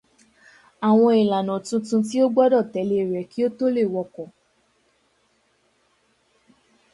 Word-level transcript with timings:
Àwọn 0.89 1.11
ìlànà 1.23 1.55
tuntun 1.67 2.01
ti 2.07 2.17
o 2.23 2.27
gbọdọ 2.33 2.59
tẹlèé 2.73 3.01
rèé 3.11 3.25
ki 3.31 3.39
ó 3.47 3.49
to 3.57 3.65
le 3.75 3.83
wọkọ̀. 3.93 4.27